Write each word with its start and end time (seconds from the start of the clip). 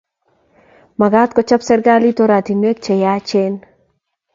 Magat 1.03 1.31
kochob 1.37 1.61
serkalit 1.67 2.17
oratinwek 2.25 2.77
che 2.85 2.93
yachen 3.03 3.53